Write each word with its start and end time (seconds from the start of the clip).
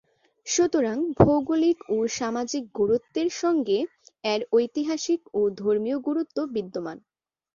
সুতরাং 0.47 0.97
ভৌগোলিক 1.17 1.77
ও 1.89 2.07
সামাজিক 2.17 2.63
গুরুত্বের 2.79 3.29
সঙ্গে 3.41 3.77
এর 4.23 4.41
ঐতিহাসিক 4.53 5.21
ও 5.33 5.49
ধর্মীয় 5.59 5.97
গুরুত্ব 6.07 6.37
বিদ্যমান। 6.55 6.97